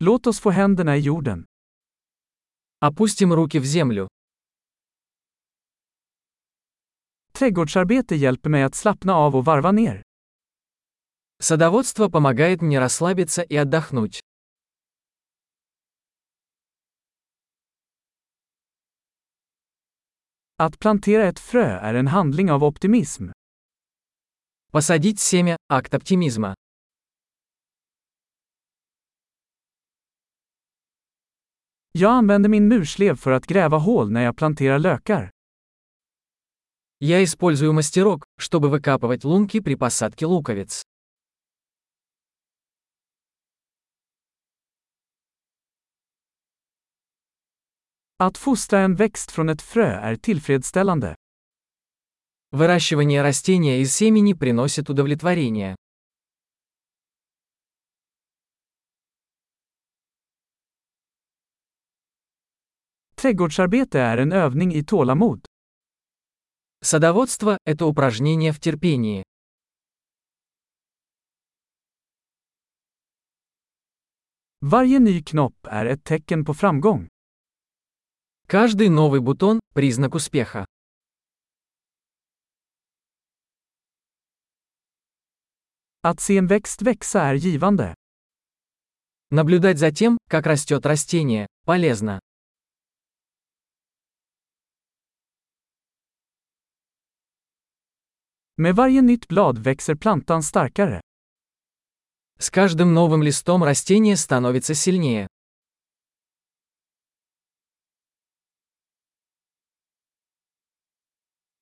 [0.00, 1.46] Låt oss få händerna i jorden.
[2.80, 4.08] Опустим руки в землю.
[7.32, 10.02] Trädgårdsarbete hjälper mig att slappna av och varva ner.
[11.42, 14.20] Садоводство помогает мне расслабиться и отдохнуть.
[20.56, 23.30] Att plantera ett frö är en handling av optimism.
[24.72, 26.54] Посадить семя – акт оптимизма.
[32.00, 35.30] Jag använder min murslev för att gräva hål när jag planterar lökar.
[36.98, 40.82] Я использую мастерок, чтобы выкапывать лунки при посадке луковиц.
[48.16, 51.16] Att fostra en växt från ett frö är tillfredsställande.
[52.52, 55.76] Выращивание растения из семени приносит удовлетворение.
[63.18, 65.46] Trädgårdsarbete är en övning i tålamod.
[66.84, 69.24] Садоводство– это упражнение в терпении.
[74.60, 77.08] Varje ny knopp är ett tecken på framgång.
[78.46, 80.66] Каждый новый бутон– признак успеха.
[86.02, 87.94] Att se en växt växa är givande.
[89.30, 92.20] Наблюдать за тем, как растет растение, полезно.
[98.57, 101.01] Med varje nytt blad växer plantan starkare.
[102.39, 105.27] С каждым новым листом растение становится сильнее.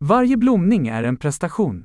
[0.00, 1.84] Varje blomning är en prestation.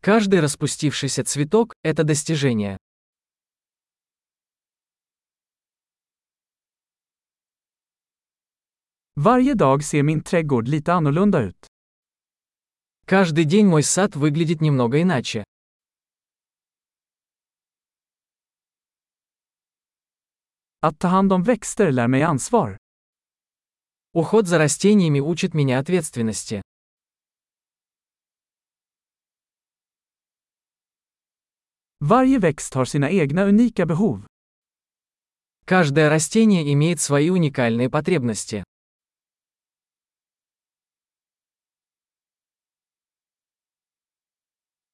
[0.00, 2.76] Каждый распустившийся цветок – это достижение.
[9.14, 11.66] Varje dag ser min trädgård lite annorlunda ut.
[13.11, 15.43] Каждый день мой сад выглядит немного иначе.
[20.79, 22.77] Att ta hand om växter lär mig ansvar.
[24.13, 26.61] Уход за растениями учит меня ответственности.
[31.99, 34.25] Varje växt har sina egna unika behov.
[35.65, 38.63] Каждое растение имеет свои уникальные потребности.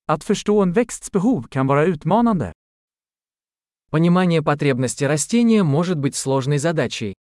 [0.10, 2.54] Att förstå en växts behov kan vara utmanande.
[3.90, 7.14] Понимание потребности растения может быть сложной задачей.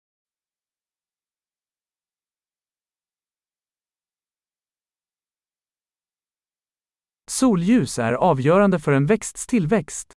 [7.26, 10.12] Solljus är avgörande för en växts tillväxt.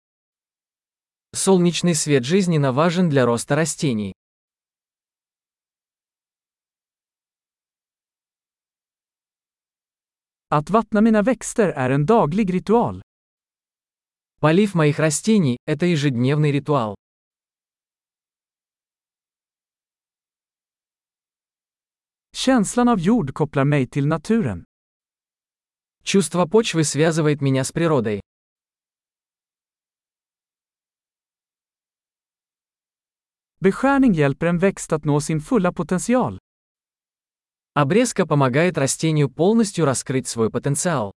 [1.35, 4.13] Солнечный свет жизненно важен для роста растений.
[10.48, 13.02] Att vattna mina växter är en daglig ritual.
[14.40, 16.96] Полив моих растений – это ежедневный ритуал.
[22.34, 24.64] Känslan av jord kopplar mig till naturen.
[26.02, 28.20] Чувство почвы связывает меня с природой.
[33.60, 36.38] Beskärning hjälper en växt att nå sin fulla potential.
[37.79, 41.11] Обрезка помогает растению полностью раскрыть свой потенциал.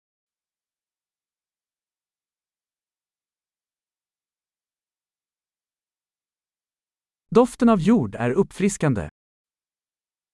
[7.30, 9.10] Doften av jord är uppfriskande.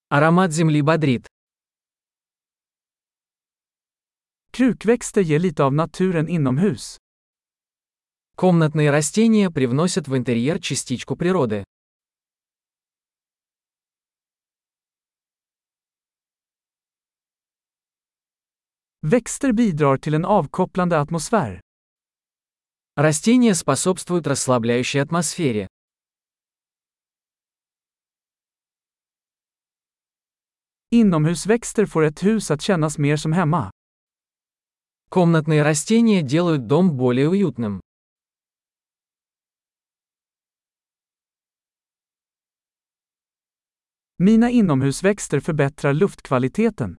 [0.08, 1.28] Аромат земли бодрит.
[4.52, 7.00] Krukväxter ger lite av naturen inomhus.
[8.38, 11.63] Комнатные растения привносят в интерьер частичку природы.
[19.03, 21.61] Växter bidrar till en avkopplande atmosfär.
[22.97, 25.69] Растения способствуют расслабляющей атмосфере.
[30.91, 33.71] Inomhusväxter får ett hus att kännas mer som hemma.
[35.09, 37.81] Комнатные растения делают дом более уютным.
[44.17, 46.97] Mina inomhusväxter förbättrar luftkvaliteten.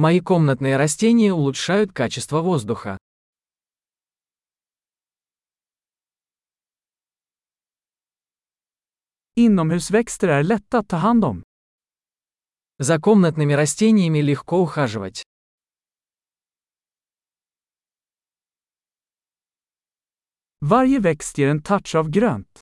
[0.00, 2.96] Мои комнатные растения улучшают качество воздуха.
[9.36, 11.42] Inomhusväxter är lätta att ta hand om.
[12.78, 15.22] За комнатными растениями легко ухаживать.
[20.60, 22.60] Varje växt ger en touch av grönt.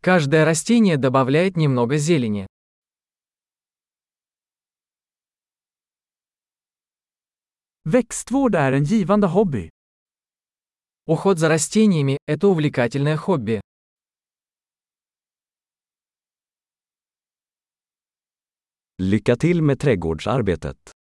[0.00, 2.48] Каждое растение добавляет немного зелени.
[7.84, 9.70] Växtvård är en givande hobby.
[11.06, 13.60] Уход за растениями– это увлекательное хобби.
[18.98, 20.92] Lycka till med trädgårdsarbetet.